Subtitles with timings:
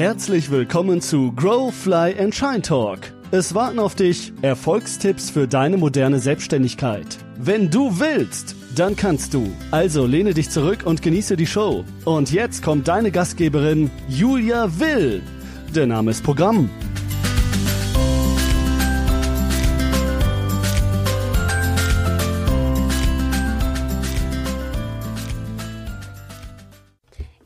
[0.00, 3.00] Herzlich willkommen zu Grow, Fly and Shine Talk.
[3.32, 7.18] Es warten auf dich Erfolgstipps für deine moderne Selbstständigkeit.
[7.36, 9.52] Wenn du willst, dann kannst du.
[9.70, 11.84] Also lehne dich zurück und genieße die Show.
[12.06, 15.20] Und jetzt kommt deine Gastgeberin Julia Will.
[15.74, 16.70] Der Name ist Programm.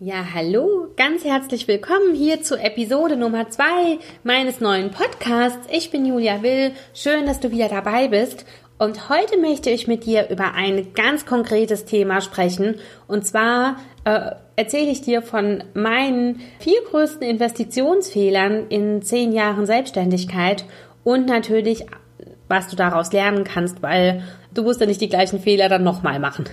[0.06, 5.66] Ja, hallo, ganz herzlich willkommen hier zu Episode Nummer zwei meines neuen Podcasts.
[5.72, 6.72] Ich bin Julia Will.
[6.92, 8.44] Schön, dass du wieder dabei bist.
[8.76, 12.74] Und heute möchte ich mit dir über ein ganz konkretes Thema sprechen.
[13.08, 20.66] Und zwar äh, erzähle ich dir von meinen vier größten Investitionsfehlern in zehn Jahren Selbstständigkeit
[21.02, 21.86] und natürlich,
[22.46, 26.20] was du daraus lernen kannst, weil du musst ja nicht die gleichen Fehler dann nochmal
[26.20, 26.44] machen.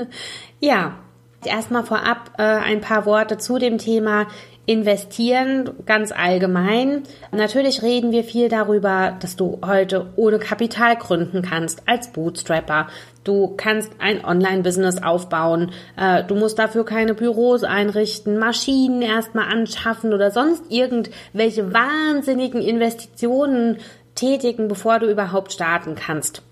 [0.60, 0.98] ja,
[1.44, 4.26] Erstmal vorab äh, ein paar Worte zu dem Thema
[4.66, 7.02] Investieren ganz allgemein.
[7.32, 12.86] Natürlich reden wir viel darüber, dass du heute ohne Kapital gründen kannst als Bootstrapper.
[13.24, 15.72] Du kannst ein Online-Business aufbauen.
[15.96, 23.78] Äh, du musst dafür keine Büros einrichten, Maschinen erstmal anschaffen oder sonst irgendwelche wahnsinnigen Investitionen
[24.14, 26.42] tätigen, bevor du überhaupt starten kannst.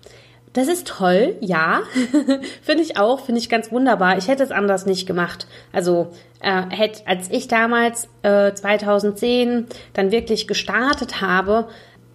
[0.53, 1.81] Das ist toll, ja.
[2.61, 4.17] finde ich auch, finde ich ganz wunderbar.
[4.17, 5.47] Ich hätte es anders nicht gemacht.
[5.71, 6.07] Also
[6.41, 11.67] äh, hätte, als ich damals äh, 2010 dann wirklich gestartet habe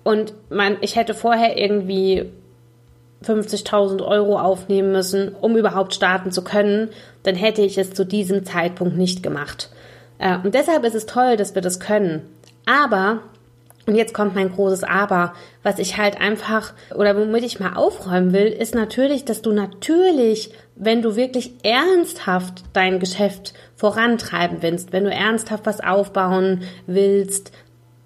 [0.02, 2.30] und man, ich hätte vorher irgendwie
[3.24, 6.90] 50.000 Euro aufnehmen müssen, um überhaupt starten zu können,
[7.22, 9.70] dann hätte ich es zu diesem Zeitpunkt nicht gemacht.
[10.18, 12.22] Äh, und deshalb ist es toll, dass wir das können.
[12.66, 13.20] Aber
[13.86, 18.32] und jetzt kommt mein großes Aber, was ich halt einfach oder womit ich mal aufräumen
[18.32, 25.04] will, ist natürlich, dass du natürlich, wenn du wirklich ernsthaft dein Geschäft vorantreiben willst, wenn
[25.04, 27.52] du ernsthaft was aufbauen willst,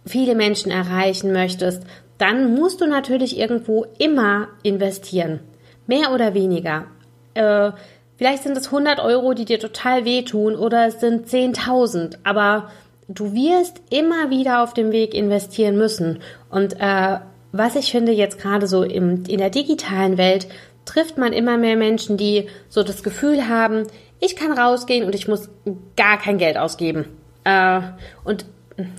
[0.04, 1.84] viele Menschen erreichen möchtest,
[2.18, 5.40] dann musst du natürlich irgendwo immer investieren.
[5.86, 6.86] Mehr oder weniger.
[7.34, 7.70] Äh,
[8.16, 12.70] vielleicht sind es 100 Euro, die dir total wehtun oder es sind 10.000, aber
[13.08, 16.20] du wirst immer wieder auf dem Weg investieren müssen.
[16.50, 17.18] Und äh,
[17.52, 20.46] was ich finde jetzt gerade so im, in der digitalen Welt,
[20.84, 23.86] trifft man immer mehr Menschen, die so das Gefühl haben,
[24.20, 25.48] ich kann rausgehen und ich muss
[25.96, 27.06] gar kein Geld ausgeben.
[27.44, 27.80] Äh,
[28.24, 28.46] und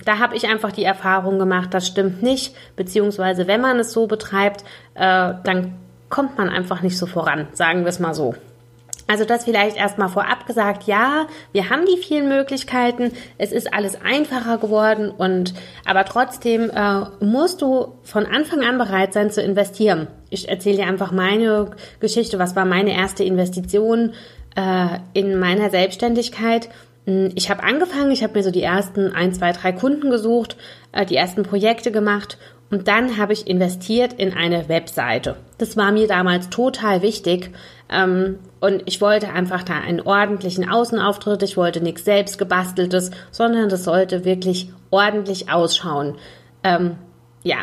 [0.04, 4.06] da habe ich einfach die Erfahrung gemacht, das stimmt nicht, beziehungsweise wenn man es so
[4.06, 4.62] betreibt,
[4.94, 5.74] äh, dann
[6.08, 8.34] kommt man einfach nicht so voran, sagen wir es mal so.
[9.10, 14.00] Also das vielleicht erstmal vorab gesagt, ja, wir haben die vielen Möglichkeiten, es ist alles
[14.00, 15.52] einfacher geworden und
[15.84, 20.06] aber trotzdem äh, musst du von Anfang an bereit sein zu investieren.
[20.30, 24.12] Ich erzähle dir einfach meine Geschichte, was war meine erste Investition
[24.54, 26.68] äh, in meiner Selbstständigkeit.
[27.04, 30.56] Hm, ich habe angefangen, ich habe mir so die ersten ein, zwei, drei Kunden gesucht,
[30.92, 32.38] äh, die ersten Projekte gemacht
[32.70, 35.36] und dann habe ich investiert in eine Webseite.
[35.58, 37.50] Das war mir damals total wichtig,
[37.90, 41.42] ähm, und ich wollte einfach da einen ordentlichen Außenauftritt.
[41.42, 46.16] Ich wollte nichts selbst gebasteltes, sondern das sollte wirklich ordentlich ausschauen.
[46.62, 46.96] Ähm,
[47.42, 47.56] ja,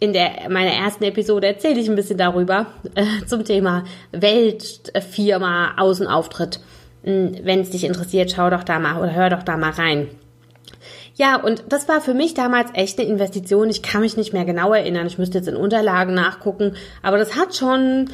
[0.00, 6.60] in der meiner ersten Episode erzähle ich ein bisschen darüber äh, zum Thema Weltfirma Außenauftritt.
[7.02, 10.08] Hm, Wenn es dich interessiert, schau doch da mal oder hör doch da mal rein.
[11.16, 13.70] Ja, und das war für mich damals echt eine Investition.
[13.70, 15.06] Ich kann mich nicht mehr genau erinnern.
[15.06, 16.74] Ich müsste jetzt in Unterlagen nachgucken.
[17.02, 18.10] Aber das hat schon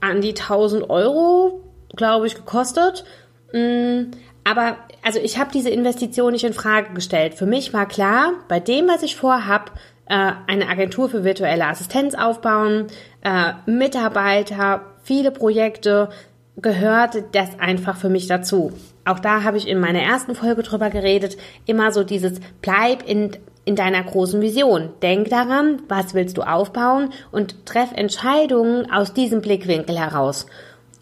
[0.00, 1.62] an die 1000 Euro,
[1.94, 3.04] glaube ich, gekostet.
[3.52, 4.10] Mm,
[4.44, 7.34] aber also ich habe diese Investition nicht in Frage gestellt.
[7.34, 9.72] Für mich war klar, bei dem, was ich vorhab,
[10.08, 12.86] äh, eine Agentur für virtuelle Assistenz aufbauen,
[13.22, 16.08] äh, Mitarbeiter, viele Projekte,
[16.56, 18.72] gehört das einfach für mich dazu.
[19.06, 23.30] Auch da habe ich in meiner ersten Folge drüber geredet, immer so dieses bleib in
[23.66, 24.90] in deiner großen Vision.
[25.02, 30.46] Denk daran, was willst du aufbauen und treff Entscheidungen aus diesem Blickwinkel heraus.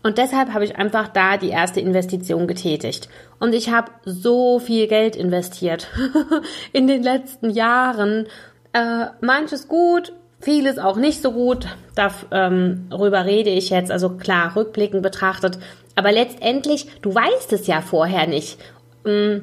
[0.03, 3.09] Und deshalb habe ich einfach da die erste Investition getätigt.
[3.39, 5.89] Und ich habe so viel Geld investiert
[6.73, 8.27] in den letzten Jahren.
[8.73, 11.67] Äh, manches gut, vieles auch nicht so gut.
[11.95, 15.59] Darüber ähm, rede ich jetzt, also klar, rückblickend betrachtet.
[15.95, 18.59] Aber letztendlich, du weißt es ja vorher nicht.
[19.05, 19.39] Mm,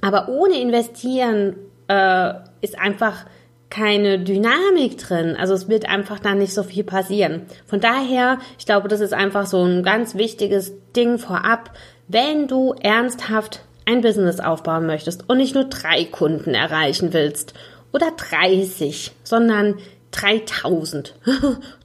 [0.00, 1.56] aber ohne investieren
[1.88, 3.24] äh, ist einfach
[3.70, 5.36] keine Dynamik drin.
[5.36, 7.42] Also es wird einfach da nicht so viel passieren.
[7.66, 11.70] Von daher, ich glaube, das ist einfach so ein ganz wichtiges Ding vorab.
[12.06, 17.54] Wenn du ernsthaft ein Business aufbauen möchtest und nicht nur drei Kunden erreichen willst
[17.92, 19.76] oder 30, sondern
[20.14, 21.14] 3000,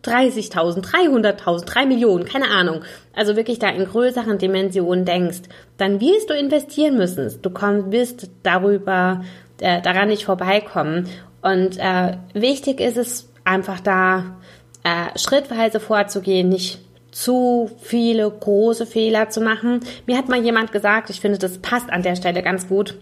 [0.04, 2.82] 30.000, 300.000, 3 Millionen, keine Ahnung,
[3.16, 5.42] also wirklich da in größeren Dimensionen denkst,
[5.78, 7.42] dann wirst du investieren müssen.
[7.42, 7.52] Du
[7.92, 9.24] wirst darüber,
[9.60, 11.10] äh, daran nicht vorbeikommen.
[11.42, 14.38] Und äh, wichtig ist es einfach da
[14.84, 16.80] äh, schrittweise vorzugehen, nicht
[17.12, 19.80] zu viele große Fehler zu machen.
[20.06, 22.96] Mir hat mal jemand gesagt, ich finde, das passt an der Stelle ganz gut.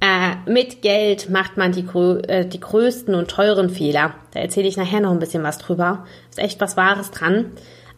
[0.00, 1.86] Äh, mit Geld macht man die,
[2.26, 4.14] äh, die größten und teuren Fehler.
[4.32, 6.06] Da erzähle ich nachher noch ein bisschen was drüber.
[6.30, 7.52] Ist echt was Wahres dran.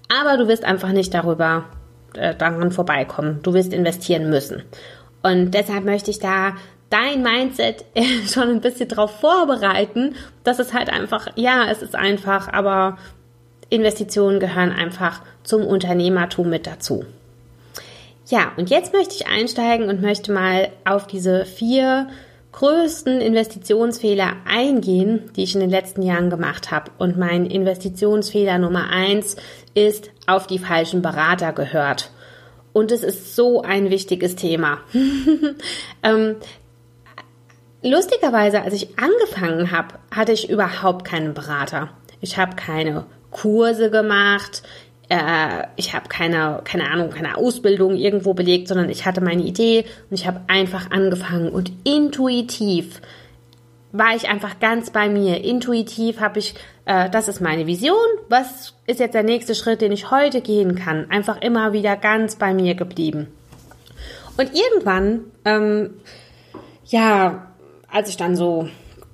[0.08, 1.66] Aber du wirst einfach nicht darüber
[2.14, 3.40] äh, daran vorbeikommen.
[3.42, 4.64] Du wirst investieren müssen.
[5.22, 6.54] Und deshalb möchte ich da
[6.90, 7.84] dein Mindset
[8.26, 12.98] schon ein bisschen darauf vorbereiten, dass es halt einfach, ja, es ist einfach, aber
[13.70, 17.06] Investitionen gehören einfach zum Unternehmertum mit dazu.
[18.28, 22.08] Ja, und jetzt möchte ich einsteigen und möchte mal auf diese vier
[22.52, 26.90] größten Investitionsfehler eingehen, die ich in den letzten Jahren gemacht habe.
[26.98, 29.36] Und mein Investitionsfehler Nummer eins
[29.74, 32.10] ist auf die falschen Berater gehört.
[32.72, 34.78] Und es ist so ein wichtiges Thema.
[36.02, 36.36] ähm,
[37.82, 41.90] lustigerweise, als ich angefangen habe, hatte ich überhaupt keinen Berater.
[42.20, 44.62] Ich habe keine Kurse gemacht
[45.12, 49.84] äh, ich habe keine, keine Ahnung, keine Ausbildung irgendwo belegt, sondern ich hatte meine Idee
[50.08, 53.02] und ich habe einfach angefangen und intuitiv
[53.92, 55.44] war ich einfach ganz bei mir.
[55.44, 56.54] Intuitiv habe ich,
[56.86, 57.98] äh, das ist meine Vision,
[58.30, 61.10] was ist jetzt der nächste Schritt, den ich heute gehen kann?
[61.10, 63.26] Einfach immer wieder ganz bei mir geblieben.
[64.38, 65.90] Und irgendwann, ähm,
[66.86, 67.48] ja,
[67.86, 68.66] als ich dann so,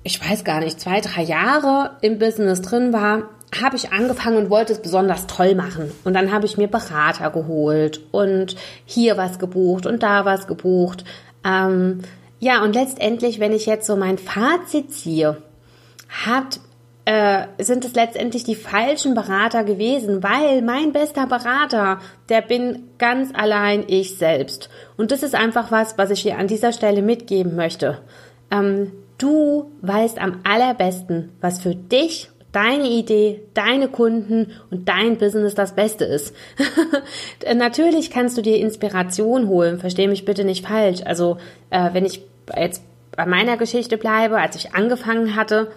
[0.03, 3.23] ich weiß gar nicht, zwei, drei Jahre im Business drin war,
[3.61, 5.91] habe ich angefangen und wollte es besonders toll machen.
[6.03, 8.55] Und dann habe ich mir Berater geholt und
[8.85, 11.03] hier was gebucht und da was gebucht.
[11.43, 12.01] Ähm,
[12.39, 15.41] ja, und letztendlich, wenn ich jetzt so mein Fazit ziehe,
[16.07, 16.59] hat,
[17.05, 21.99] äh, sind es letztendlich die falschen Berater gewesen, weil mein bester Berater,
[22.29, 24.69] der bin ganz allein ich selbst.
[24.95, 27.99] Und das ist einfach was, was ich dir an dieser Stelle mitgeben möchte.
[28.51, 35.55] Ähm, du weißt am allerbesten, was für dich deine Idee, deine Kunden und dein Business
[35.55, 36.35] das Beste ist.
[37.55, 41.01] Natürlich kannst du dir Inspiration holen, verstehe mich bitte nicht falsch.
[41.05, 41.37] Also
[41.69, 42.21] äh, wenn ich
[42.55, 42.83] jetzt
[43.15, 45.71] bei meiner Geschichte bleibe, als ich angefangen hatte,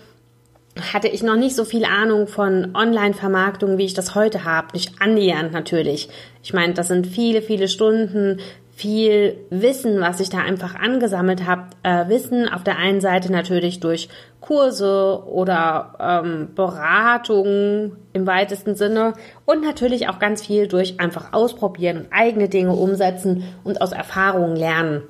[0.92, 4.68] hatte ich noch nicht so viel Ahnung von Online-Vermarktung, wie ich das heute habe.
[4.72, 6.08] Nicht annähernd natürlich.
[6.42, 8.40] Ich meine, das sind viele, viele Stunden,
[8.82, 11.66] viel Wissen, was ich da einfach angesammelt habe.
[11.84, 14.08] Äh, Wissen auf der einen Seite natürlich durch
[14.40, 19.12] Kurse oder ähm, Beratungen im weitesten Sinne
[19.46, 24.56] und natürlich auch ganz viel durch einfach ausprobieren und eigene Dinge umsetzen und aus Erfahrungen
[24.56, 25.02] lernen.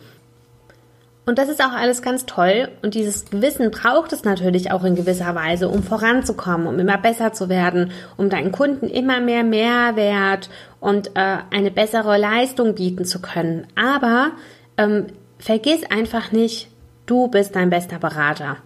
[1.25, 2.69] Und das ist auch alles ganz toll.
[2.83, 7.33] Und dieses Wissen braucht es natürlich auch in gewisser Weise, um voranzukommen, um immer besser
[7.33, 13.21] zu werden, um deinen Kunden immer mehr Mehrwert und äh, eine bessere Leistung bieten zu
[13.21, 13.69] können.
[13.77, 14.33] Aber
[14.77, 15.07] ähm,
[15.39, 16.69] vergiss einfach nicht,
[17.07, 18.57] du bist dein bester Berater.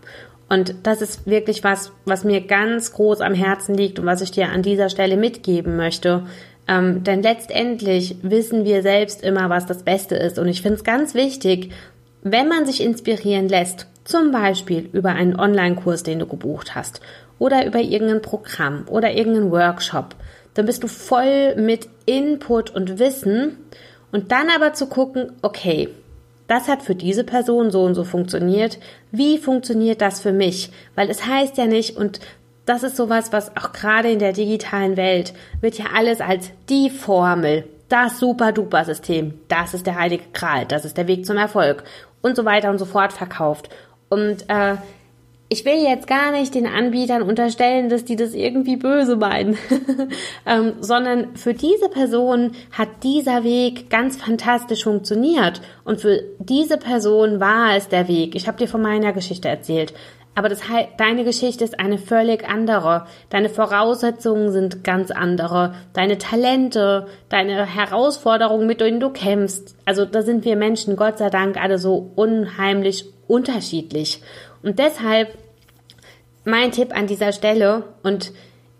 [0.48, 4.30] Und das ist wirklich was, was mir ganz groß am Herzen liegt und was ich
[4.30, 6.24] dir an dieser Stelle mitgeben möchte.
[6.68, 10.38] Ähm, denn letztendlich wissen wir selbst immer, was das Beste ist.
[10.38, 11.72] Und ich finde es ganz wichtig,
[12.32, 17.00] wenn man sich inspirieren lässt, zum Beispiel über einen Online-Kurs, den du gebucht hast,
[17.38, 20.16] oder über irgendein Programm oder irgendeinen Workshop,
[20.54, 23.58] dann bist du voll mit Input und Wissen
[24.10, 25.88] und dann aber zu gucken, okay,
[26.48, 28.78] das hat für diese Person so und so funktioniert.
[29.12, 30.70] Wie funktioniert das für mich?
[30.94, 32.20] Weil es heißt ja nicht, und
[32.64, 36.90] das ist sowas, was auch gerade in der digitalen Welt wird ja alles als die
[36.90, 41.36] Formel, das super duper System, das ist der heilige Kral, das ist der Weg zum
[41.36, 41.84] Erfolg
[42.22, 43.68] und so weiter und so fort verkauft.
[44.08, 44.76] Und äh,
[45.48, 49.56] ich will jetzt gar nicht den Anbietern unterstellen, dass die das irgendwie böse meinen,
[50.46, 57.38] ähm, sondern für diese Person hat dieser Weg ganz fantastisch funktioniert und für diese Person
[57.38, 58.34] war es der Weg.
[58.34, 59.94] Ich habe dir von meiner Geschichte erzählt.
[60.36, 60.60] Aber das,
[60.98, 63.06] deine Geschichte ist eine völlig andere.
[63.30, 65.74] Deine Voraussetzungen sind ganz andere.
[65.94, 69.74] Deine Talente, deine Herausforderungen, mit denen du kämpfst.
[69.86, 74.20] Also da sind wir Menschen, Gott sei Dank, alle so unheimlich unterschiedlich.
[74.62, 75.38] Und deshalb
[76.44, 78.30] mein Tipp an dieser Stelle und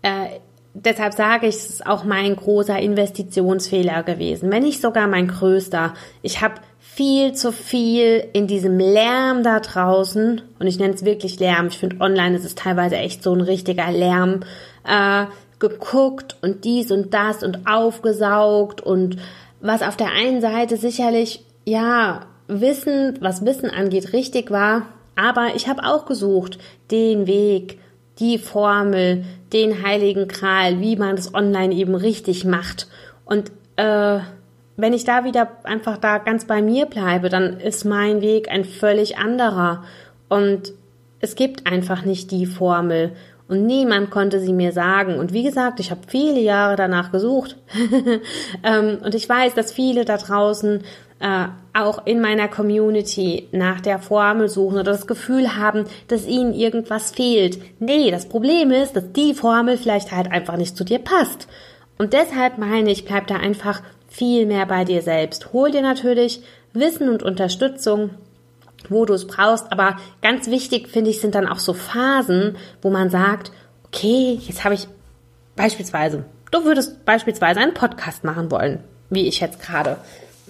[0.03, 0.39] äh,
[0.75, 5.95] deshalb sage ich, es ist auch mein großer Investitionsfehler gewesen, wenn nicht sogar mein größter.
[6.21, 6.61] Ich habe
[6.97, 11.77] viel zu viel in diesem Lärm da draußen, und ich nenne es wirklich Lärm, ich
[11.77, 14.39] finde online ist es teilweise echt so ein richtiger Lärm,
[14.83, 15.25] äh,
[15.59, 19.17] geguckt und dies und das und aufgesaugt und
[19.61, 25.67] was auf der einen Seite sicherlich, ja, Wissen, was Wissen angeht, richtig war, aber ich
[25.67, 26.57] habe auch gesucht,
[26.89, 27.77] den Weg,
[28.17, 29.23] die Formel,
[29.53, 32.87] den heiligen Kral, wie man das online eben richtig macht.
[33.23, 34.19] Und äh,
[34.77, 38.63] wenn ich da wieder einfach da ganz bei mir bleibe, dann ist mein Weg ein
[38.63, 39.83] völlig anderer.
[40.29, 40.71] Und
[41.19, 43.13] es gibt einfach nicht die Formel.
[43.47, 45.17] Und niemand konnte sie mir sagen.
[45.17, 47.57] Und wie gesagt, ich habe viele Jahre danach gesucht.
[48.63, 50.83] ähm, und ich weiß, dass viele da draußen
[51.19, 56.53] äh, auch in meiner Community nach der Formel suchen oder das Gefühl haben, dass ihnen
[56.53, 57.59] irgendwas fehlt.
[57.79, 61.47] Nee, das Problem ist, dass die Formel vielleicht halt einfach nicht zu dir passt.
[61.97, 65.53] Und deshalb meine ich, bleib da einfach viel mehr bei dir selbst.
[65.53, 66.41] Hol dir natürlich
[66.73, 68.11] Wissen und Unterstützung,
[68.89, 69.71] wo du es brauchst.
[69.71, 73.51] Aber ganz wichtig, finde ich, sind dann auch so Phasen, wo man sagt,
[73.85, 74.87] okay, jetzt habe ich
[75.55, 79.97] beispielsweise, du würdest beispielsweise einen Podcast machen wollen, wie ich jetzt gerade.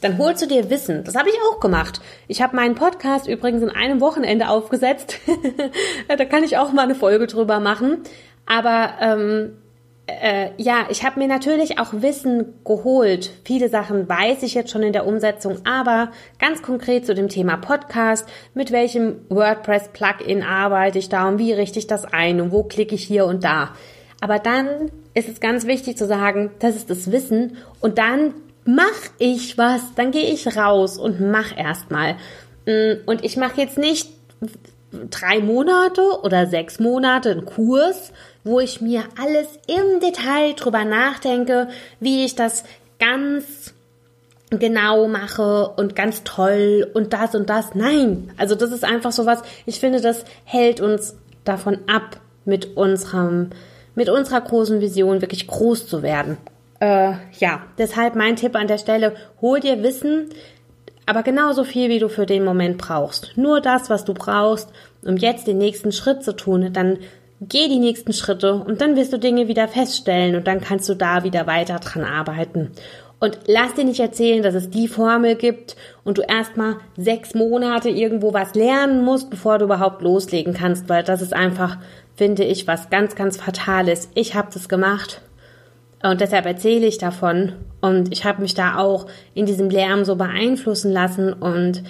[0.02, 1.04] Dann holst du dir Wissen.
[1.04, 2.02] Das habe ich auch gemacht.
[2.28, 5.18] Ich habe meinen Podcast übrigens in einem Wochenende aufgesetzt.
[6.08, 8.04] da kann ich auch mal eine Folge drüber machen.
[8.46, 9.58] Aber ähm,
[10.08, 13.30] äh, ja, ich habe mir natürlich auch Wissen geholt.
[13.44, 17.58] Viele Sachen weiß ich jetzt schon in der Umsetzung, aber ganz konkret zu dem Thema
[17.58, 22.64] Podcast, mit welchem WordPress-Plugin arbeite ich da und wie richte ich das ein und wo
[22.64, 23.74] klicke ich hier und da.
[24.22, 28.34] Aber dann ist es ganz wichtig zu sagen, das ist das Wissen und dann
[28.64, 28.86] mach
[29.20, 32.16] ich was, dann gehe ich raus und mach erstmal.
[32.66, 34.10] Mm, und ich mache jetzt nicht
[35.10, 38.12] drei Monate oder sechs Monate einen Kurs,
[38.48, 41.68] wo ich mir alles im Detail drüber nachdenke,
[42.00, 42.64] wie ich das
[43.00, 43.74] ganz
[44.50, 47.76] genau mache und ganz toll und das und das.
[47.76, 49.42] Nein, also das ist einfach so was.
[49.66, 53.50] Ich finde, das hält uns davon ab, mit unserem,
[53.94, 56.38] mit unserer großen Vision wirklich groß zu werden.
[56.80, 60.30] Äh, ja, deshalb mein Tipp an der Stelle: Hol dir Wissen,
[61.06, 63.34] aber genauso viel, wie du für den Moment brauchst.
[63.36, 64.70] Nur das, was du brauchst,
[65.04, 66.72] um jetzt den nächsten Schritt zu tun.
[66.72, 67.00] Dann
[67.40, 70.96] Geh die nächsten Schritte und dann wirst du Dinge wieder feststellen und dann kannst du
[70.96, 72.72] da wieder weiter dran arbeiten.
[73.20, 77.90] Und lass dir nicht erzählen, dass es die Formel gibt und du erstmal sechs Monate
[77.90, 81.78] irgendwo was lernen musst, bevor du überhaupt loslegen kannst, weil das ist einfach,
[82.16, 84.10] finde ich, was ganz, ganz Fatales.
[84.16, 85.22] Ich habe das gemacht
[86.04, 90.16] und deshalb erzähle ich davon und ich habe mich da auch in diesem Lärm so
[90.16, 91.84] beeinflussen lassen und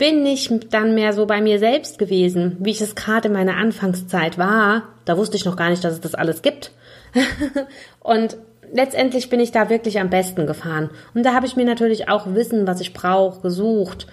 [0.00, 3.58] bin ich dann mehr so bei mir selbst gewesen, wie ich es gerade in meiner
[3.58, 4.84] Anfangszeit war.
[5.04, 6.72] Da wusste ich noch gar nicht, dass es das alles gibt.
[8.00, 8.38] und
[8.72, 10.88] letztendlich bin ich da wirklich am besten gefahren.
[11.12, 14.06] Und da habe ich mir natürlich auch Wissen, was ich brauche, gesucht.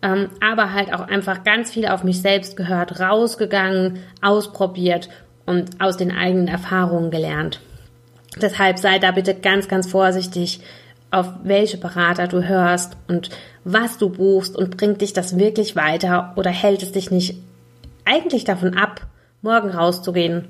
[0.00, 5.10] Ähm, aber halt auch einfach ganz viel auf mich selbst gehört, rausgegangen, ausprobiert
[5.44, 7.60] und aus den eigenen Erfahrungen gelernt.
[8.40, 10.60] Deshalb sei da bitte ganz, ganz vorsichtig,
[11.10, 13.28] auf welche Berater du hörst und
[13.64, 17.36] was du buchst und bringt dich das wirklich weiter oder hält es dich nicht
[18.04, 19.06] eigentlich davon ab,
[19.42, 20.46] morgen rauszugehen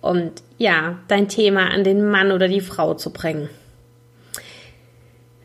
[0.00, 3.48] und ja, dein Thema an den Mann oder die Frau zu bringen.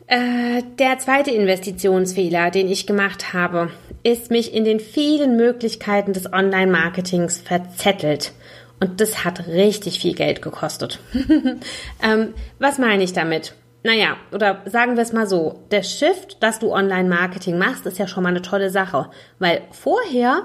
[0.06, 3.70] Äh, der zweite Investitionsfehler, den ich gemacht habe,
[4.02, 8.32] ist mich in den vielen Möglichkeiten des Online-Marketings verzettelt.
[8.80, 10.98] Und das hat richtig viel Geld gekostet.
[12.02, 13.54] ähm, was meine ich damit?
[13.82, 18.06] Naja, oder sagen wir es mal so, der Shift, dass du Online-Marketing machst, ist ja
[18.06, 19.10] schon mal eine tolle Sache.
[19.38, 20.42] Weil vorher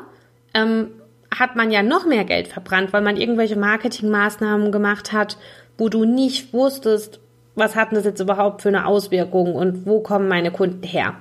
[0.53, 0.91] ähm,
[1.37, 5.37] hat man ja noch mehr Geld verbrannt, weil man irgendwelche Marketingmaßnahmen gemacht hat,
[5.77, 7.19] wo du nicht wusstest,
[7.55, 11.15] was hat das jetzt überhaupt für eine Auswirkung und wo kommen meine Kunden her.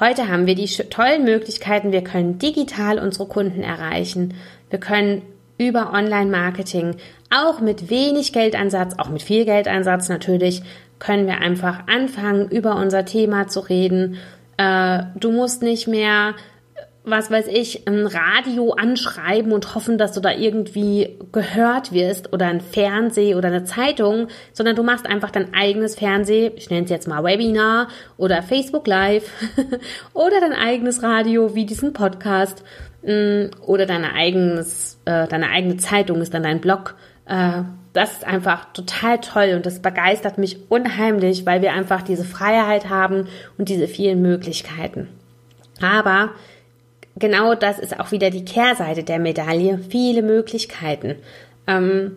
[0.00, 4.34] Heute haben wir die tollen Möglichkeiten, wir können digital unsere Kunden erreichen.
[4.70, 5.22] Wir können
[5.58, 6.96] über Online-Marketing
[7.30, 10.62] auch mit wenig Geldeinsatz, auch mit viel Geldeinsatz natürlich,
[11.02, 14.18] können wir einfach anfangen, über unser Thema zu reden.
[14.56, 16.34] Äh, du musst nicht mehr,
[17.02, 22.46] was weiß ich, ein Radio anschreiben und hoffen, dass du da irgendwie gehört wirst oder
[22.46, 26.90] ein Fernseh oder eine Zeitung, sondern du machst einfach dein eigenes Fernseh, ich nenne es
[26.90, 29.28] jetzt mal Webinar oder Facebook Live
[30.14, 32.62] oder dein eigenes Radio wie diesen Podcast
[33.02, 36.94] mm, oder deine eigenes, äh, deine eigene Zeitung ist dann dein Blog.
[37.26, 42.24] Äh, das ist einfach total toll und das begeistert mich unheimlich, weil wir einfach diese
[42.24, 45.08] Freiheit haben und diese vielen Möglichkeiten.
[45.80, 46.30] Aber
[47.16, 51.16] genau das ist auch wieder die Kehrseite der Medaille, viele Möglichkeiten.
[51.66, 52.16] Ähm,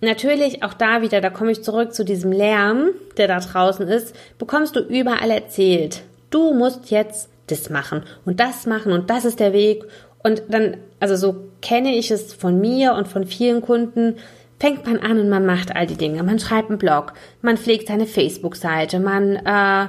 [0.00, 4.14] natürlich auch da wieder, da komme ich zurück zu diesem Lärm, der da draußen ist,
[4.38, 6.02] bekommst du überall erzählt.
[6.30, 9.84] Du musst jetzt das machen und das machen und das ist der Weg.
[10.22, 14.16] Und dann, also so kenne ich es von mir und von vielen Kunden,
[14.60, 16.22] fängt man an und man macht all die Dinge.
[16.22, 19.88] Man schreibt einen Blog, man pflegt seine Facebook-Seite, man äh,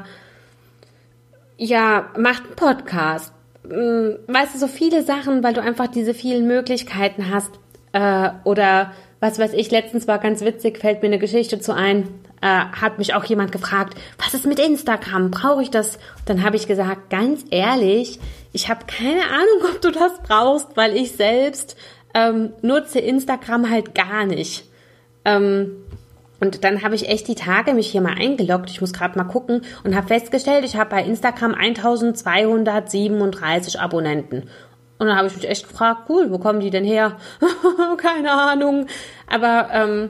[1.58, 3.34] ja macht einen Podcast.
[3.70, 7.52] Hm, weißt du, so viele Sachen, weil du einfach diese vielen Möglichkeiten hast
[7.92, 12.08] äh, oder was weiß ich, letztens war ganz witzig, fällt mir eine Geschichte zu ein,
[12.42, 15.30] äh, hat mich auch jemand gefragt, was ist mit Instagram?
[15.30, 16.00] Brauche ich das?
[16.26, 18.20] Dann habe ich gesagt, ganz ehrlich,
[18.52, 21.76] ich habe keine Ahnung, ob du das brauchst, weil ich selbst
[22.14, 24.66] ähm, nutze Instagram halt gar nicht.
[25.26, 25.72] Ähm,
[26.40, 28.72] und dann habe ich echt die Tage mich hier mal eingeloggt.
[28.72, 34.50] Ich muss gerade mal gucken und habe festgestellt, ich habe bei Instagram 1237 Abonnenten.
[34.98, 37.18] Und dann habe ich mich echt gefragt, cool, wo kommen die denn her?
[37.98, 38.88] Keine Ahnung.
[39.28, 40.10] Aber ähm,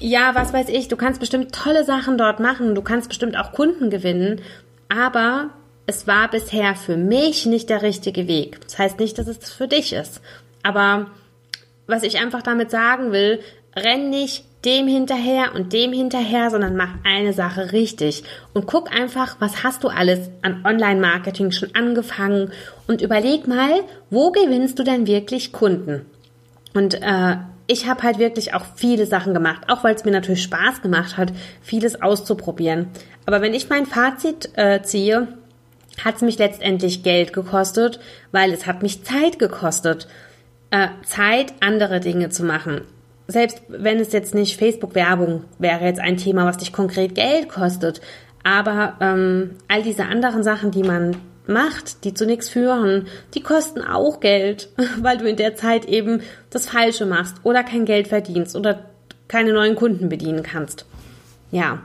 [0.00, 3.52] ja, was weiß ich, du kannst bestimmt tolle Sachen dort machen, du kannst bestimmt auch
[3.52, 4.40] Kunden gewinnen,
[4.88, 5.50] aber
[5.86, 8.60] es war bisher für mich nicht der richtige Weg.
[8.62, 10.20] Das heißt nicht, dass es für dich ist.
[10.62, 11.06] Aber
[11.90, 13.40] was ich einfach damit sagen will,
[13.76, 19.36] renn nicht dem hinterher und dem hinterher, sondern mach eine Sache richtig und guck einfach,
[19.40, 22.52] was hast du alles an Online-Marketing schon angefangen
[22.86, 26.04] und überleg mal, wo gewinnst du denn wirklich Kunden?
[26.74, 30.42] Und äh, ich habe halt wirklich auch viele Sachen gemacht, auch weil es mir natürlich
[30.42, 31.32] Spaß gemacht hat,
[31.62, 32.88] vieles auszuprobieren.
[33.26, 35.28] Aber wenn ich mein Fazit äh, ziehe,
[36.04, 38.00] hat es mich letztendlich Geld gekostet,
[38.32, 40.08] weil es hat mich Zeit gekostet.
[40.70, 42.82] Äh, Zeit, andere Dinge zu machen
[43.30, 48.00] selbst wenn es jetzt nicht Facebook-Werbung wäre jetzt ein Thema, was dich konkret Geld kostet,
[48.42, 53.82] aber ähm, all diese anderen Sachen, die man macht, die zu nichts führen, die kosten
[53.82, 54.68] auch Geld,
[55.00, 58.84] weil du in der Zeit eben das Falsche machst oder kein Geld verdienst oder
[59.28, 60.86] keine neuen Kunden bedienen kannst.
[61.50, 61.82] Ja.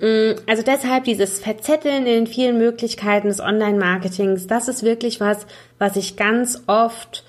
[0.00, 5.46] Mm, also deshalb dieses Verzetteln in vielen Möglichkeiten des Online-Marketings, das ist wirklich was,
[5.78, 7.24] was ich ganz oft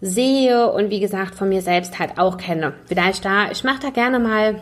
[0.00, 2.74] sehe und wie gesagt von mir selbst halt auch kenne.
[2.86, 4.60] Vielleicht da, ich mache da gerne mal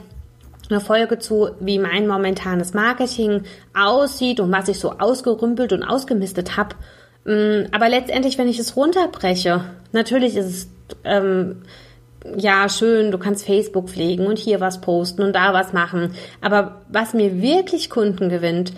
[0.71, 3.43] eine Folge zu, wie mein momentanes Marketing
[3.75, 6.77] aussieht und was ich so ausgerümpelt und ausgemistet habe.
[7.25, 10.69] Mm, aber letztendlich, wenn ich es runterbreche, natürlich ist es
[11.05, 11.63] ähm,
[12.37, 16.15] ja schön, du kannst Facebook pflegen und hier was posten und da was machen.
[16.41, 18.73] Aber was mir wirklich Kunden gewinnt,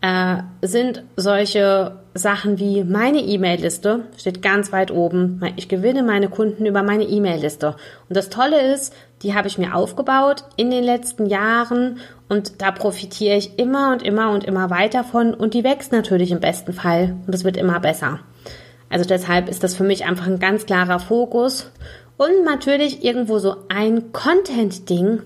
[0.00, 5.40] äh, sind solche Sachen wie meine E-Mail-Liste, steht ganz weit oben.
[5.56, 7.76] Ich gewinne meine Kunden über meine E-Mail-Liste.
[8.08, 12.70] Und das Tolle ist, die habe ich mir aufgebaut in den letzten Jahren und da
[12.70, 16.72] profitiere ich immer und immer und immer weiter von und die wächst natürlich im besten
[16.72, 18.20] Fall und es wird immer besser.
[18.90, 21.70] Also deshalb ist das für mich einfach ein ganz klarer Fokus
[22.16, 25.22] und natürlich irgendwo so ein Content-Ding,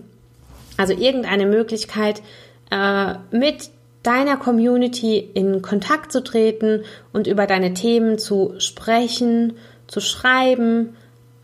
[0.76, 2.22] also irgendeine Möglichkeit,
[2.70, 3.70] äh, mit
[4.02, 9.54] deiner Community in Kontakt zu treten und über deine Themen zu sprechen,
[9.86, 10.96] zu schreiben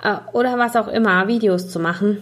[0.02, 2.18] äh, oder was auch immer, Videos zu machen.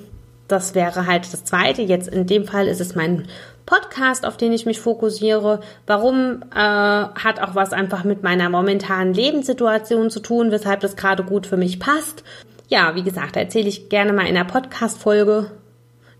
[0.48, 1.82] Das wäre halt das Zweite.
[1.82, 3.26] Jetzt in dem Fall ist es mein
[3.64, 5.60] Podcast, auf den ich mich fokussiere.
[5.86, 11.24] Warum äh, hat auch was einfach mit meiner momentanen Lebenssituation zu tun, weshalb das gerade
[11.24, 12.22] gut für mich passt.
[12.68, 15.50] Ja, wie gesagt, erzähle ich gerne mal in einer Podcast-Folge,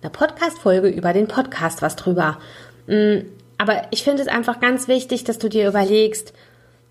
[0.03, 2.39] einer Podcast-Folge über den Podcast was drüber.
[2.89, 3.19] Mm,
[3.59, 6.33] aber ich finde es einfach ganz wichtig, dass du dir überlegst,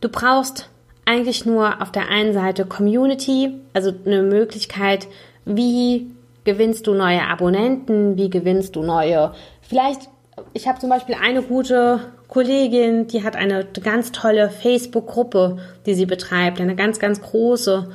[0.01, 0.69] du brauchst
[1.05, 5.07] eigentlich nur auf der einen Seite Community, also eine Möglichkeit,
[5.45, 6.11] wie
[6.43, 10.09] gewinnst du neue Abonnenten, wie gewinnst du neue, vielleicht,
[10.53, 16.05] ich habe zum Beispiel eine gute Kollegin, die hat eine ganz tolle Facebook-Gruppe, die sie
[16.05, 17.91] betreibt, eine ganz, ganz große.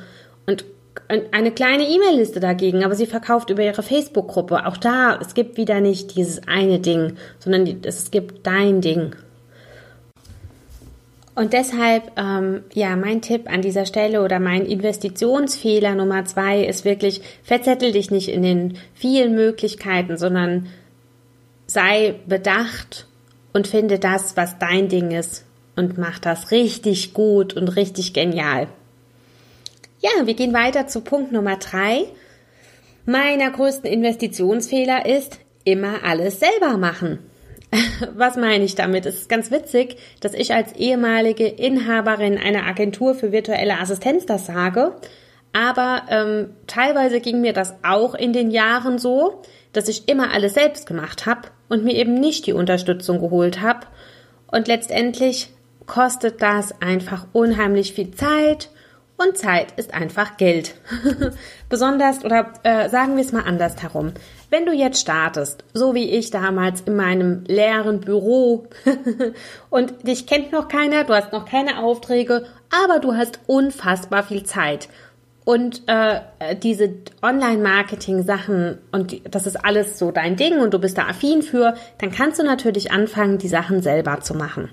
[1.31, 4.65] Eine kleine E-Mail-Liste dagegen, aber sie verkauft über ihre Facebook-Gruppe.
[4.65, 9.15] Auch da, es gibt wieder nicht dieses eine Ding, sondern es gibt dein Ding.
[11.35, 16.85] Und deshalb, ähm, ja, mein Tipp an dieser Stelle oder mein Investitionsfehler Nummer zwei ist
[16.85, 20.67] wirklich, verzettel dich nicht in den vielen Möglichkeiten, sondern
[21.67, 23.07] sei bedacht
[23.51, 25.45] und finde das, was dein Ding ist
[25.75, 28.67] und mach das richtig gut und richtig genial.
[30.01, 32.05] Ja, wir gehen weiter zu Punkt Nummer drei.
[33.05, 37.19] Meiner größten Investitionsfehler ist immer alles selber machen.
[38.15, 39.05] Was meine ich damit?
[39.05, 44.47] Es ist ganz witzig, dass ich als ehemalige Inhaberin einer Agentur für virtuelle Assistenz das
[44.47, 44.95] sage.
[45.53, 50.55] Aber ähm, teilweise ging mir das auch in den Jahren so, dass ich immer alles
[50.55, 53.85] selbst gemacht habe und mir eben nicht die Unterstützung geholt habe.
[54.51, 55.49] Und letztendlich
[55.85, 58.71] kostet das einfach unheimlich viel Zeit
[59.17, 60.75] und Zeit ist einfach Geld.
[61.69, 64.13] Besonders, oder äh, sagen wir es mal anders herum.
[64.49, 68.67] Wenn du jetzt startest, so wie ich damals in meinem leeren Büro
[69.69, 72.45] und dich kennt noch keiner, du hast noch keine Aufträge,
[72.83, 74.89] aber du hast unfassbar viel Zeit.
[75.43, 76.21] Und äh,
[76.61, 81.73] diese Online-Marketing-Sachen und das ist alles so dein Ding und du bist da affin für,
[81.99, 84.69] dann kannst du natürlich anfangen, die Sachen selber zu machen.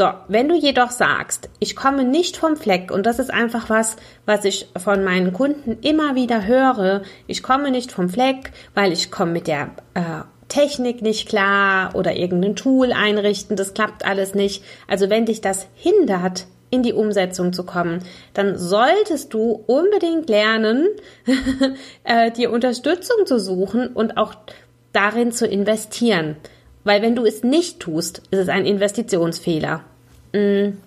[0.00, 3.96] So, wenn du jedoch sagst, ich komme nicht vom Fleck und das ist einfach was,
[4.24, 9.10] was ich von meinen Kunden immer wieder höre, ich komme nicht vom Fleck, weil ich
[9.10, 14.64] komme mit der äh, Technik nicht klar oder irgendein Tool einrichten, das klappt alles nicht.
[14.88, 20.88] Also wenn dich das hindert, in die Umsetzung zu kommen, dann solltest du unbedingt lernen,
[22.04, 24.32] äh, dir Unterstützung zu suchen und auch
[24.94, 26.36] darin zu investieren.
[26.84, 29.84] Weil wenn du es nicht tust, ist es ein Investitionsfehler.
[30.32, 30.78] Mm.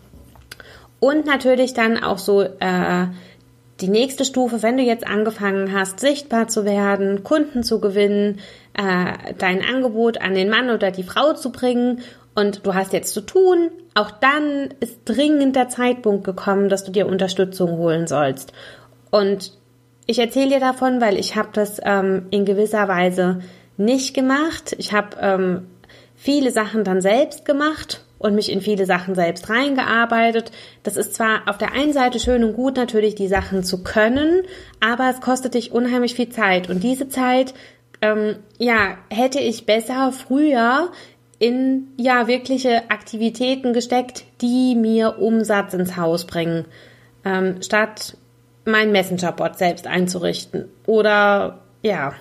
[0.99, 3.07] Und natürlich dann auch so äh,
[3.81, 8.39] die nächste Stufe, wenn du jetzt angefangen hast, sichtbar zu werden, Kunden zu gewinnen,
[8.73, 12.01] äh, dein Angebot an den Mann oder die Frau zu bringen
[12.35, 16.91] und du hast jetzt zu tun, auch dann ist dringend der Zeitpunkt gekommen, dass du
[16.91, 18.53] dir Unterstützung holen sollst.
[19.11, 19.51] Und
[20.05, 23.41] ich erzähle dir davon, weil ich habe das ähm, in gewisser Weise
[23.77, 24.75] nicht gemacht.
[24.77, 25.67] Ich habe ähm,
[26.15, 30.51] viele Sachen dann selbst gemacht und mich in viele Sachen selbst reingearbeitet.
[30.81, 34.43] Das ist zwar auf der einen Seite schön und gut, natürlich die Sachen zu können,
[34.79, 36.69] aber es kostet dich unheimlich viel Zeit.
[36.69, 37.53] Und diese Zeit,
[38.01, 40.89] ähm, ja, hätte ich besser früher
[41.37, 46.65] in ja wirkliche Aktivitäten gesteckt, die mir Umsatz ins Haus bringen,
[47.25, 48.15] ähm, statt
[48.63, 52.13] mein Messenger-Bot selbst einzurichten oder ja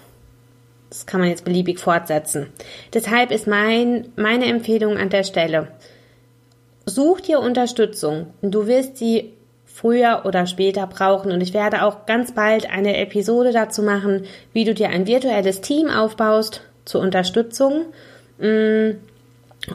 [0.92, 2.48] das kann man jetzt beliebig fortsetzen.
[2.92, 5.68] Deshalb ist mein, meine Empfehlung an der Stelle,
[6.86, 8.26] such dir Unterstützung.
[8.42, 9.32] Du wirst sie
[9.72, 11.32] früher oder später brauchen.
[11.32, 15.60] Und ich werde auch ganz bald eine Episode dazu machen, wie du dir ein virtuelles
[15.60, 17.86] Team aufbaust zur Unterstützung.
[18.38, 18.90] Mm.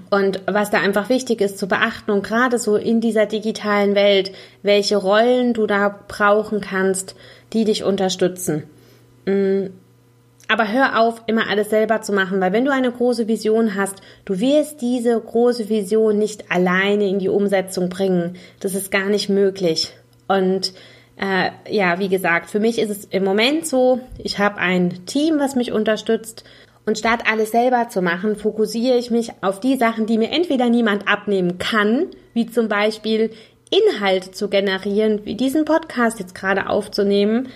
[0.09, 4.33] Und was da einfach wichtig ist zu beachten und gerade so in dieser digitalen Welt,
[4.61, 7.15] welche Rollen du da brauchen kannst,
[7.53, 8.63] die dich unterstützen.
[10.49, 13.95] Aber hör auf, immer alles selber zu machen, weil wenn du eine große Vision hast,
[14.23, 18.38] du wirst diese große Vision nicht alleine in die Umsetzung bringen.
[18.62, 19.93] Das ist gar nicht möglich.
[20.27, 20.73] Und
[21.17, 25.39] äh, ja, wie gesagt, für mich ist es im Moment so, ich habe ein Team,
[25.39, 26.45] was mich unterstützt.
[26.86, 30.69] Und statt alles selber zu machen, fokussiere ich mich auf die Sachen, die mir entweder
[30.69, 33.31] niemand abnehmen kann, wie zum Beispiel
[33.69, 37.49] Inhalte zu generieren, wie diesen Podcast jetzt gerade aufzunehmen,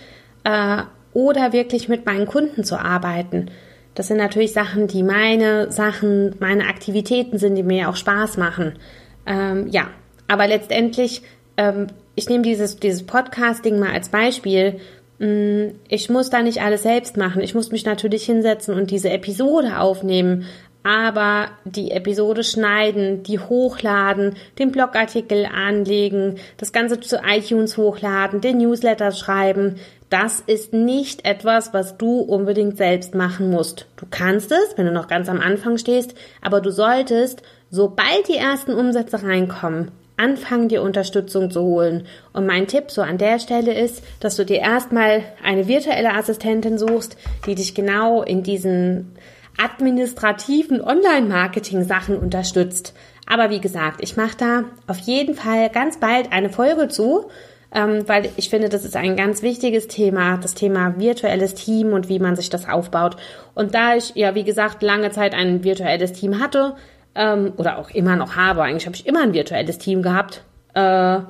[0.44, 0.82] äh,
[1.14, 3.50] oder wirklich mit meinen Kunden zu arbeiten.
[3.94, 8.78] Das sind natürlich Sachen, die meine Sachen, meine Aktivitäten sind, die mir auch Spaß machen.
[9.26, 9.88] Ähm, ja,
[10.28, 11.22] aber letztendlich,
[11.56, 14.80] ähm, ich nehme dieses, dieses Podcasting mal als Beispiel.
[15.18, 17.42] Mm, ich muss da nicht alles selbst machen.
[17.42, 20.46] Ich muss mich natürlich hinsetzen und diese Episode aufnehmen
[20.84, 28.58] aber die Episode schneiden, die hochladen, den Blogartikel anlegen, das Ganze zu iTunes hochladen, den
[28.58, 29.76] Newsletter schreiben,
[30.12, 33.86] das ist nicht etwas, was du unbedingt selbst machen musst.
[33.96, 38.36] Du kannst es, wenn du noch ganz am Anfang stehst, aber du solltest, sobald die
[38.36, 42.06] ersten Umsätze reinkommen, anfangen, dir Unterstützung zu holen.
[42.34, 46.76] Und mein Tipp so an der Stelle ist, dass du dir erstmal eine virtuelle Assistentin
[46.76, 49.16] suchst, die dich genau in diesen
[49.56, 52.92] administrativen Online-Marketing-Sachen unterstützt.
[53.26, 57.30] Aber wie gesagt, ich mache da auf jeden Fall ganz bald eine Folge zu,
[57.74, 62.08] ähm, weil ich finde, das ist ein ganz wichtiges Thema, das Thema virtuelles Team und
[62.08, 63.16] wie man sich das aufbaut.
[63.54, 66.76] Und da ich ja, wie gesagt, lange Zeit ein virtuelles Team hatte,
[67.14, 71.20] ähm, oder auch immer noch habe, eigentlich habe ich immer ein virtuelles Team gehabt, äh,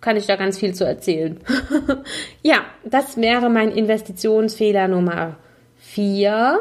[0.00, 1.40] kann ich da ganz viel zu erzählen.
[2.42, 5.36] ja, das wäre mein Investitionsfehler Nummer
[5.78, 6.60] vier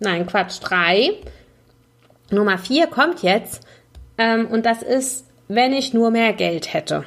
[0.00, 1.12] nein, Quatsch, drei.
[2.30, 3.64] Nummer vier kommt jetzt
[4.18, 7.04] ähm, und das ist, wenn ich nur mehr Geld hätte.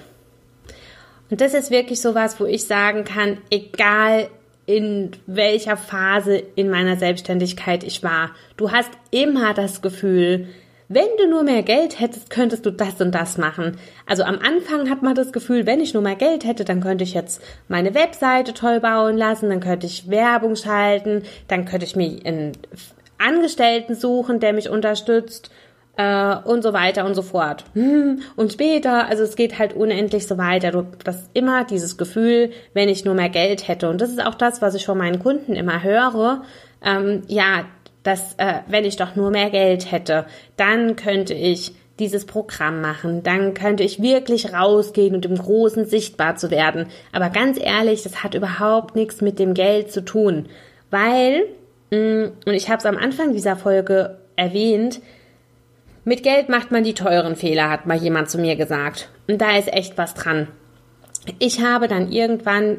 [1.34, 4.28] Und das ist wirklich sowas, wo ich sagen kann, egal
[4.68, 10.48] in welcher Phase in meiner Selbstständigkeit ich war, du hast immer das Gefühl,
[10.90, 13.80] wenn du nur mehr Geld hättest, könntest du das und das machen.
[14.06, 17.04] Also am Anfang hat man das Gefühl, wenn ich nur mehr Geld hätte, dann könnte
[17.04, 21.96] ich jetzt meine Webseite toll bauen lassen, dann könnte ich Werbung schalten, dann könnte ich
[21.96, 22.52] mir einen
[23.18, 25.50] Angestellten suchen, der mich unterstützt
[25.96, 27.66] äh, und so weiter und so fort.
[28.36, 30.72] Und später, also es geht halt unendlich so weiter.
[30.72, 33.90] Du hast immer dieses Gefühl, wenn ich nur mehr Geld hätte.
[33.90, 36.44] Und das ist auch das, was ich von meinen Kunden immer höre.
[36.84, 37.66] Ähm, ja,
[38.04, 40.26] dass äh, wenn ich doch nur mehr Geld hätte,
[40.58, 46.36] dann könnte ich dieses Programm machen, dann könnte ich wirklich rausgehen und im Großen sichtbar
[46.36, 46.88] zu werden.
[47.12, 50.48] Aber ganz ehrlich, das hat überhaupt nichts mit dem Geld zu tun,
[50.90, 51.46] weil,
[51.92, 55.02] mh, mm, und ich habe es am Anfang dieser Folge erwähnt,
[56.06, 59.10] mit Geld macht man die teuren Fehler, hat mal jemand zu mir gesagt.
[59.28, 60.48] Und da ist echt was dran.
[61.40, 62.78] Ich habe dann irgendwann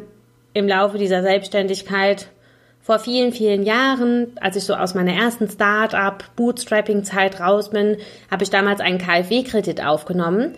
[0.53, 2.29] im Laufe dieser Selbstständigkeit
[2.81, 7.97] vor vielen, vielen Jahren, als ich so aus meiner ersten Start-up Bootstrapping-Zeit raus bin,
[8.31, 10.53] habe ich damals einen KfW-Kredit aufgenommen,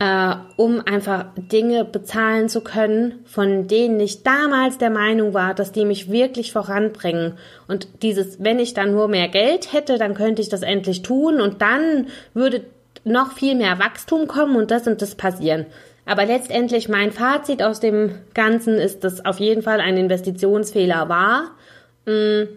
[0.00, 5.70] äh, um einfach Dinge bezahlen zu können, von denen ich damals der Meinung war, dass
[5.70, 7.34] die mich wirklich voranbringen.
[7.68, 11.40] Und dieses, wenn ich dann nur mehr Geld hätte, dann könnte ich das endlich tun
[11.40, 12.64] und dann würde
[13.04, 15.66] noch viel mehr Wachstum kommen und das und das passieren.
[16.04, 21.52] Aber letztendlich mein Fazit aus dem Ganzen ist, dass auf jeden Fall ein Investitionsfehler war
[22.06, 22.48] Mm.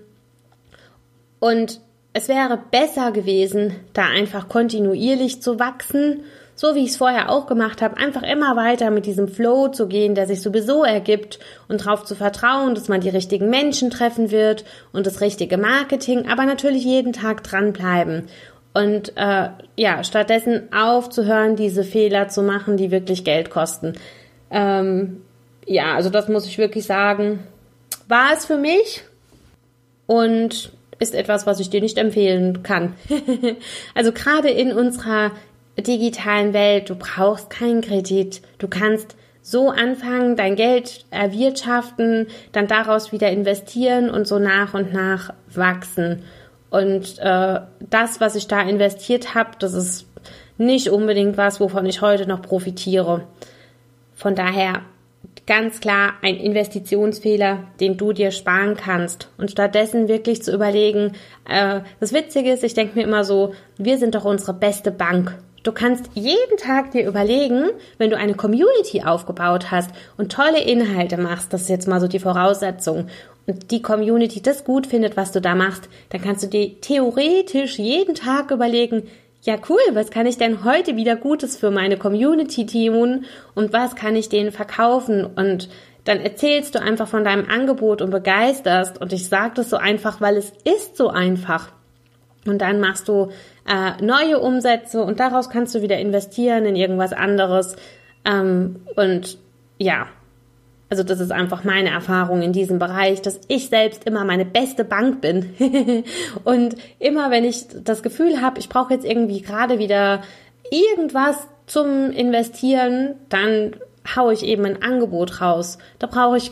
[1.39, 1.81] Und
[2.13, 6.23] es wäre besser gewesen, da einfach kontinuierlich zu wachsen,
[6.63, 9.87] so wie ich es vorher auch gemacht habe, einfach immer weiter mit diesem Flow zu
[9.87, 14.31] gehen, der sich sowieso ergibt und darauf zu vertrauen, dass man die richtigen Menschen treffen
[14.31, 18.27] wird und das richtige Marketing, aber natürlich jeden Tag dranbleiben.
[18.73, 23.93] Und äh, ja, stattdessen aufzuhören, diese Fehler zu machen, die wirklich Geld kosten.
[24.49, 25.21] Ähm,
[25.65, 27.43] ja, also das muss ich wirklich sagen.
[28.07, 29.03] War es für mich?
[30.05, 32.93] und ist etwas, was ich dir nicht empfehlen kann.
[33.95, 35.31] also gerade in unserer
[35.81, 38.41] digitalen Welt, du brauchst keinen Kredit.
[38.57, 44.93] Du kannst so anfangen, dein Geld erwirtschaften, dann daraus wieder investieren und so nach und
[44.93, 46.23] nach wachsen.
[46.69, 50.07] Und äh, das, was ich da investiert habe, das ist
[50.57, 53.27] nicht unbedingt was, wovon ich heute noch profitiere.
[54.13, 54.81] Von daher
[55.45, 59.29] ganz klar ein Investitionsfehler, den du dir sparen kannst.
[59.37, 61.13] Und stattdessen wirklich zu überlegen,
[61.47, 65.37] äh, das Witzige ist, ich denke mir immer so, wir sind doch unsere beste Bank.
[65.63, 71.17] Du kannst jeden Tag dir überlegen, wenn du eine Community aufgebaut hast und tolle Inhalte
[71.17, 73.07] machst, das ist jetzt mal so die Voraussetzung,
[73.45, 77.77] und die Community das gut findet, was du da machst, dann kannst du dir theoretisch
[77.77, 79.03] jeden Tag überlegen,
[79.41, 83.95] ja cool, was kann ich denn heute wieder Gutes für meine Community tun und was
[83.95, 85.69] kann ich denen verkaufen und
[86.05, 90.19] dann erzählst du einfach von deinem Angebot und begeisterst und ich sage das so einfach,
[90.19, 91.69] weil es ist so einfach.
[92.45, 93.31] Und dann machst du
[93.67, 97.75] äh, neue Umsätze und daraus kannst du wieder investieren in irgendwas anderes.
[98.25, 99.37] Ähm, und
[99.77, 100.07] ja,
[100.89, 104.83] also das ist einfach meine Erfahrung in diesem Bereich, dass ich selbst immer meine beste
[104.83, 105.53] Bank bin.
[106.43, 110.21] und immer wenn ich das Gefühl habe, ich brauche jetzt irgendwie gerade wieder
[110.69, 113.75] irgendwas zum Investieren, dann
[114.15, 115.77] haue ich eben ein Angebot raus.
[115.99, 116.51] Da brauche ich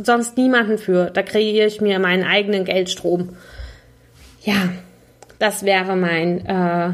[0.00, 1.10] sonst niemanden für.
[1.10, 3.30] Da kreiere ich mir meinen eigenen Geldstrom.
[4.42, 4.68] Ja,
[5.40, 6.92] das wäre mein, äh,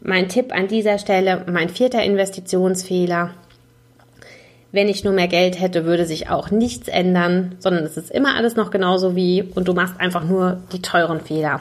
[0.00, 3.30] mein Tipp an dieser Stelle, mein vierter Investitionsfehler
[4.74, 8.34] wenn ich nur mehr Geld hätte, würde sich auch nichts ändern, sondern es ist immer
[8.34, 11.60] alles noch genauso wie und du machst einfach nur die teuren Fehler.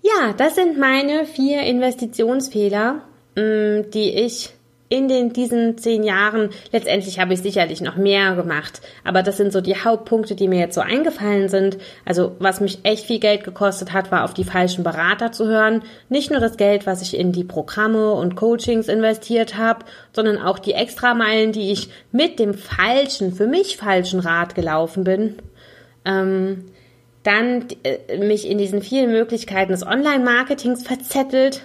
[0.00, 3.00] Ja, das sind meine vier Investitionsfehler,
[3.34, 4.50] mm, die ich
[4.92, 9.50] in den, diesen zehn Jahren, letztendlich habe ich sicherlich noch mehr gemacht, aber das sind
[9.50, 11.78] so die Hauptpunkte, die mir jetzt so eingefallen sind.
[12.04, 15.80] Also was mich echt viel Geld gekostet hat, war auf die falschen Berater zu hören.
[16.10, 20.58] Nicht nur das Geld, was ich in die Programme und Coachings investiert habe, sondern auch
[20.58, 25.36] die Extrameilen, die ich mit dem falschen, für mich falschen Rat gelaufen bin.
[26.04, 26.66] Ähm,
[27.22, 31.62] dann äh, mich in diesen vielen Möglichkeiten des Online-Marketings verzettelt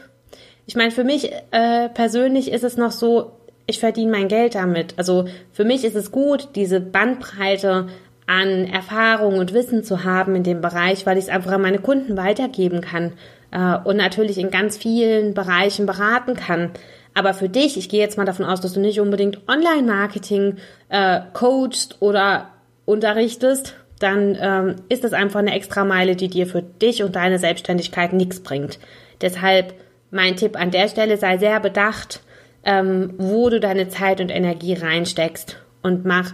[0.67, 3.31] ich meine, für mich äh, persönlich ist es noch so,
[3.65, 4.93] ich verdiene mein Geld damit.
[4.97, 7.87] Also für mich ist es gut, diese Bandbreite
[8.27, 11.79] an Erfahrung und Wissen zu haben in dem Bereich, weil ich es einfach an meine
[11.79, 13.13] Kunden weitergeben kann
[13.51, 16.71] äh, und natürlich in ganz vielen Bereichen beraten kann.
[17.13, 20.57] Aber für dich, ich gehe jetzt mal davon aus, dass du nicht unbedingt Online-Marketing
[20.89, 22.49] äh, coachst oder
[22.85, 28.11] unterrichtest, dann ähm, ist das einfach eine Extrameile, die dir für dich und deine Selbstständigkeit
[28.11, 28.79] nichts bringt.
[29.21, 29.73] Deshalb
[30.11, 32.21] mein Tipp an der Stelle, sei sehr bedacht,
[32.63, 36.33] ähm, wo du deine Zeit und Energie reinsteckst und mach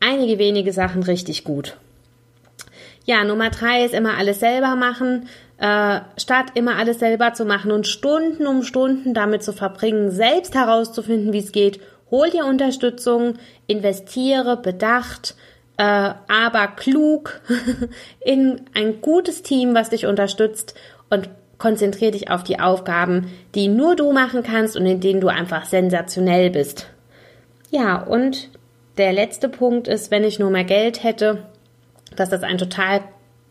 [0.00, 1.76] einige wenige Sachen richtig gut.
[3.04, 5.28] Ja, Nummer drei ist immer alles selber machen.
[5.60, 10.54] Äh, statt immer alles selber zu machen und Stunden um Stunden damit zu verbringen, selbst
[10.54, 13.34] herauszufinden, wie es geht, hol dir Unterstützung,
[13.66, 15.34] investiere bedacht,
[15.76, 17.42] äh, aber klug
[18.20, 20.74] in ein gutes Team, was dich unterstützt
[21.10, 21.28] und
[21.60, 25.66] konzentriere dich auf die Aufgaben, die nur du machen kannst und in denen du einfach
[25.66, 26.88] sensationell bist.
[27.70, 28.48] Ja, und
[28.96, 31.44] der letzte Punkt ist, wenn ich nur mehr Geld hätte,
[32.16, 33.02] dass das ein total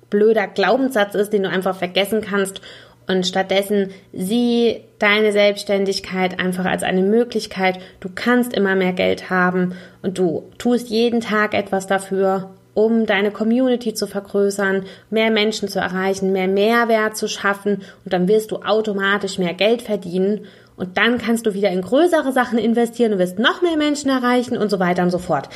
[0.10, 2.62] blöder Glaubenssatz ist, den du einfach vergessen kannst
[3.08, 7.80] und stattdessen sieh deine Selbstständigkeit einfach als eine Möglichkeit.
[8.00, 13.32] Du kannst immer mehr Geld haben und du tust jeden Tag etwas dafür um deine
[13.32, 18.58] Community zu vergrößern, mehr Menschen zu erreichen, mehr Mehrwert zu schaffen und dann wirst du
[18.58, 20.46] automatisch mehr Geld verdienen
[20.78, 24.58] und dann kannst du wieder in größere Sachen investieren und wirst noch mehr Menschen erreichen
[24.58, 25.50] und so weiter und so fort.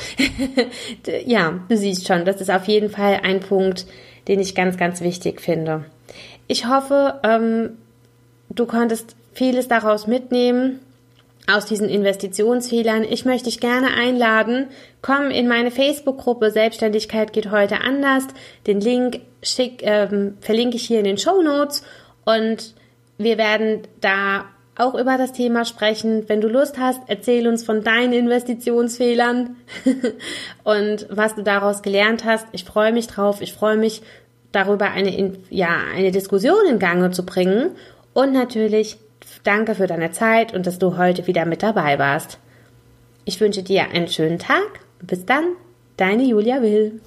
[1.24, 3.86] ja, du siehst schon, das ist auf jeden Fall ein Punkt,
[4.28, 5.86] den ich ganz, ganz wichtig finde.
[6.46, 7.70] Ich hoffe, ähm,
[8.50, 10.80] du konntest vieles daraus mitnehmen
[11.46, 13.04] aus diesen Investitionsfehlern.
[13.04, 14.68] Ich möchte dich gerne einladen.
[15.02, 18.26] Komm in meine Facebook-Gruppe Selbstständigkeit geht heute anders.
[18.66, 21.82] Den Link schick, ähm, verlinke ich hier in den Show Notes
[22.24, 22.74] und
[23.18, 26.28] wir werden da auch über das Thema sprechen.
[26.28, 29.56] Wenn du Lust hast, erzähl uns von deinen Investitionsfehlern
[30.64, 32.46] und was du daraus gelernt hast.
[32.52, 33.40] Ich freue mich drauf.
[33.40, 34.02] Ich freue mich
[34.50, 37.70] darüber, eine, ja, eine Diskussion in Gange zu bringen.
[38.14, 38.98] Und natürlich
[39.44, 42.38] danke für deine Zeit und dass du heute wieder mit dabei warst.
[43.24, 44.80] Ich wünsche dir einen schönen Tag.
[45.00, 45.44] Bis dann,
[45.96, 47.00] deine Julia Will.